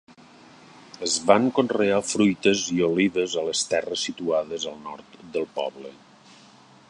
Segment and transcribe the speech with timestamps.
[1.07, 5.95] Es van conrear fruites i olives a les terres situades al nord del poble.